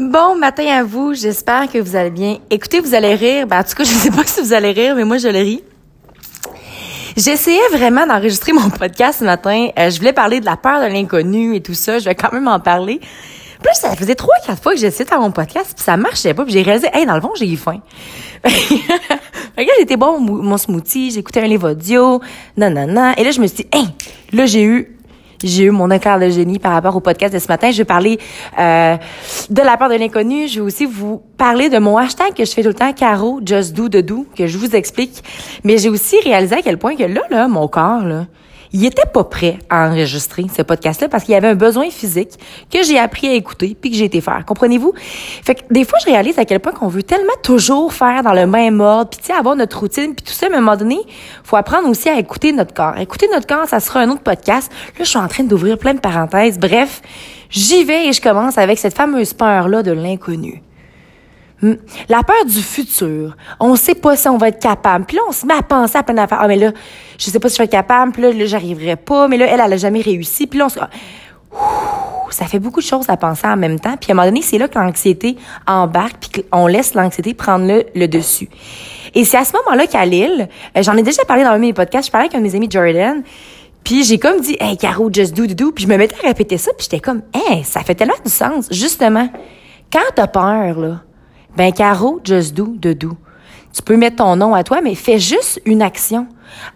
[0.00, 2.38] Bon matin à vous, j'espère que vous allez bien.
[2.48, 3.46] Écoutez, vous allez rire.
[3.46, 5.28] Ben, en tout cas, je ne sais pas si vous allez rire, mais moi, je
[5.28, 5.62] le ris.
[7.18, 9.68] J'essayais vraiment d'enregistrer mon podcast ce matin.
[9.78, 11.98] Euh, je voulais parler de la peur de l'inconnu et tout ça.
[11.98, 12.98] Je vais quand même en parler.
[12.98, 16.32] Puis ça faisait trois, quatre fois que j'essayais de faire mon podcast, puis ça marchait
[16.32, 16.44] pas.
[16.44, 17.82] Puis j'ai réalisé, hey, dans le fond, j'ai eu faim.
[18.44, 22.22] Regarde, j'étais bon mon smoothie, j'écoutais un livre audio,
[22.56, 23.12] non.
[23.18, 23.84] Et là, je me suis dit, hey,
[24.32, 24.96] là, j'ai eu
[25.42, 27.70] j'ai eu mon éclair de génie par rapport au podcast de ce matin.
[27.70, 28.18] Je vais parler
[28.58, 28.96] euh,
[29.48, 30.48] de la peur de l'inconnu.
[30.48, 33.40] Je vais aussi vous parler de mon hashtag que je fais tout le temps, Caro
[33.44, 35.22] Just Do de Do, que je vous explique.
[35.64, 38.26] Mais j'ai aussi réalisé à quel point que là, là, mon corps, là,
[38.72, 42.38] il était pas prêt à enregistrer ce podcast-là parce qu'il y avait un besoin physique
[42.72, 44.44] que j'ai appris à écouter puis que j'ai été faire.
[44.46, 44.92] Comprenez-vous?
[44.96, 48.32] Fait que des fois, je réalise à quel point qu'on veut tellement toujours faire dans
[48.32, 50.98] le même ordre puis avoir notre routine puis tout ça, mais à un moment donné,
[51.42, 52.96] faut apprendre aussi à écouter notre corps.
[52.98, 54.70] Écouter notre corps, ça sera un autre podcast.
[54.98, 56.58] Là, je suis en train d'ouvrir plein de parenthèses.
[56.58, 57.02] Bref,
[57.50, 60.62] j'y vais et je commence avec cette fameuse peur-là de l'inconnu.
[61.62, 61.74] Hmm.
[62.08, 63.36] La peur du futur.
[63.58, 65.04] On sait pas si on va être capable.
[65.04, 66.38] Puis là, on se met à penser à plein d'affaires.
[66.40, 66.72] Ah, mais là,
[67.18, 68.12] je sais pas si je vais être capable.
[68.12, 69.28] Puis là, là j'arriverai pas.
[69.28, 70.46] Mais là, elle, elle a jamais réussi.
[70.46, 70.80] Puis là, on se...
[72.30, 73.96] ça fait beaucoup de choses à penser en même temps.
[74.00, 75.36] Puis à un moment donné, c'est là que l'anxiété
[75.66, 78.48] embarque puis qu'on laisse l'anxiété prendre le, le dessus.
[79.14, 81.60] Et c'est à ce moment-là qu'à Lille, euh, j'en ai déjà parlé dans un de
[81.60, 83.22] mes podcasts, je parlais avec un de mes amis Jordan,
[83.82, 85.72] puis j'ai comme dit, hey, Caro, just do, do, do.
[85.72, 88.30] Puis je me mettais à répéter ça, puis j'étais comme, hey, ça fait tellement du
[88.30, 88.68] sens.
[88.70, 89.28] Justement,
[89.92, 91.02] quand t'as peur, là,
[91.56, 93.10] ben, Caro, just do, de do.
[93.72, 96.26] Tu peux mettre ton nom à toi, mais fais juste une action.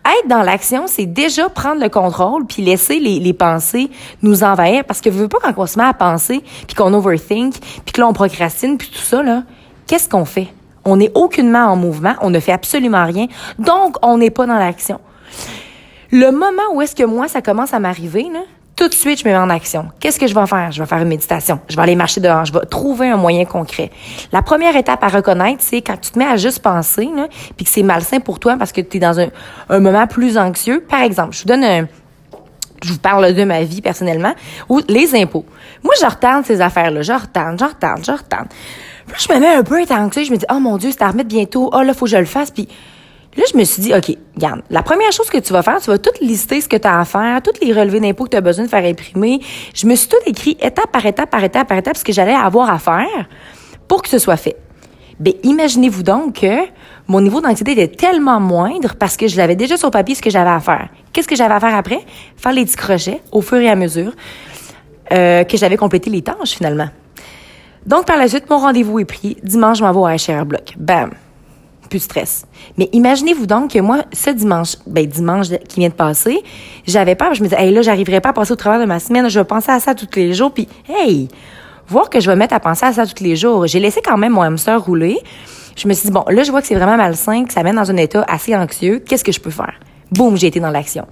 [0.07, 3.91] Être dans l'action, c'est déjà prendre le contrôle puis laisser les, les pensées
[4.23, 6.95] nous envahir parce que vous veux pas quand on se met à penser puis qu'on
[6.95, 9.43] overthink puis que là on procrastine puis tout ça là,
[9.89, 10.49] qu'est-ce qu'on fait?
[10.85, 13.27] On n'est aucunement en mouvement, on ne fait absolument rien,
[13.59, 15.01] donc on n'est pas dans l'action.
[16.13, 18.29] Le moment où est-ce que moi ça commence à m'arriver
[18.77, 19.89] tout de suite, je me mets en action.
[20.01, 20.73] Qu'est-ce que je vais faire?
[20.73, 21.61] Je vais faire une méditation.
[21.69, 22.45] Je vais aller marcher dehors.
[22.45, 23.91] Je vais trouver un moyen concret.
[24.33, 27.09] La première étape à reconnaître, c'est quand tu te mets à juste penser,
[27.57, 30.85] puis que c'est malsain pour toi parce que tu es dans un, moment plus anxieux.
[30.89, 31.87] Par exemple, je vous donne un,
[32.83, 34.35] je vous parle de ma vie personnellement,
[34.69, 35.47] ou les impôts.
[35.83, 37.03] Moi, je retente ces affaires-là.
[37.03, 38.49] Je retente, je retente, je retente.
[39.07, 40.25] Puis je me mets un peu anxieux.
[40.25, 41.71] Je me dis, oh mon Dieu, c'est à remettre bientôt.
[41.73, 42.51] Oh là, faut que je le fasse.
[42.51, 42.69] Puis
[43.37, 45.91] Là, je me suis dit, OK, regarde, la première chose que tu vas faire, tu
[45.91, 48.37] vas tout lister ce que tu as à faire, toutes les relevés d'impôts que tu
[48.37, 49.41] as besoin de faire imprimer.
[49.75, 52.35] Je me suis tout écrit étape par étape, par étape, par étape, ce que j'allais
[52.35, 53.27] avoir à faire
[53.89, 54.57] pour que ce soit fait.
[55.19, 56.65] Ben, imaginez-vous donc que
[57.07, 60.31] mon niveau d'anxiété était tellement moindre parce que je l'avais déjà sur papier ce que
[60.31, 60.89] j'avais à faire.
[61.13, 62.01] Qu'est-ce que j'avais à faire après?
[62.37, 64.13] Faire les petits crochets au fur et à mesure
[65.13, 66.89] euh, que j'avais complété les tâches finalement.
[67.87, 69.37] Donc, par la suite, mon rendez-vous est pris.
[69.43, 70.75] Dimanche, je m'en vais à HR Block.
[70.79, 71.11] Bam!
[72.79, 76.43] Mais imaginez-vous donc que moi, ce dimanche, ben dimanche qui vient de passer,
[76.87, 77.35] j'avais peur.
[77.35, 79.29] Je me disais, hey, là, j'arriverai pas à passer au travers de ma semaine.
[79.29, 80.53] Je vais penser à ça tous les jours.
[80.53, 81.29] Puis, hey,
[81.89, 83.67] voir que je vais mettre à penser à ça tous les jours.
[83.67, 85.19] J'ai laissé quand même mon hamster rouler.
[85.77, 87.77] Je me suis dit, bon, là, je vois que c'est vraiment malsain, que ça mène
[87.77, 89.03] dans un état assez anxieux.
[89.07, 89.75] Qu'est-ce que je peux faire?
[90.13, 91.07] Boum, j'ai été dans l'action.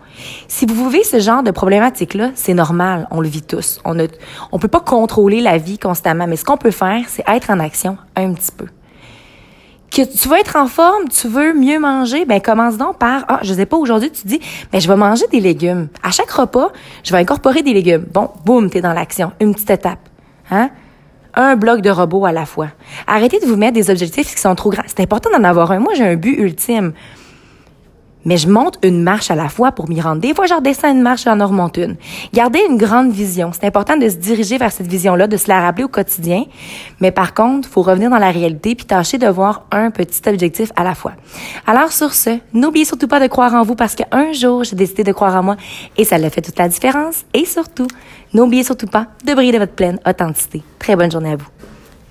[0.46, 3.80] Si vous vivez ce genre de problématique-là, c'est normal, on le vit tous.
[3.84, 4.06] On ne
[4.52, 7.58] on peut pas contrôler la vie constamment, mais ce qu'on peut faire, c'est être en
[7.58, 8.66] action un petit peu
[9.94, 13.40] que tu veux être en forme, tu veux mieux manger, ben commence donc par ah,
[13.42, 14.40] je sais pas aujourd'hui tu dis
[14.72, 15.88] ben je vais manger des légumes.
[16.02, 16.72] À chaque repas,
[17.04, 18.06] je vais incorporer des légumes.
[18.12, 20.08] Bon, boum, tu es dans l'action, une petite étape.
[20.50, 20.70] Hein?
[21.34, 22.68] Un bloc de robot à la fois.
[23.06, 24.82] Arrêtez de vous mettre des objectifs qui sont trop grands.
[24.86, 25.78] C'est important d'en avoir un.
[25.78, 26.92] Moi, j'ai un but ultime
[28.24, 30.20] mais je monte une marche à la fois pour m'y rendre.
[30.20, 31.96] Des fois, je redescends une marche, j'en remonte une.
[32.32, 33.50] Gardez une grande vision.
[33.52, 36.44] C'est important de se diriger vers cette vision-là, de se la rappeler au quotidien.
[37.00, 40.72] Mais par contre, faut revenir dans la réalité puis tâcher de voir un petit objectif
[40.76, 41.12] à la fois.
[41.66, 45.04] Alors, sur ce, n'oubliez surtout pas de croire en vous parce qu'un jour, j'ai décidé
[45.04, 45.56] de croire en moi
[45.96, 47.24] et ça l'a fait toute la différence.
[47.34, 47.88] Et surtout,
[48.34, 50.62] n'oubliez surtout pas de briller de votre pleine authenticité.
[50.78, 51.71] Très bonne journée à vous.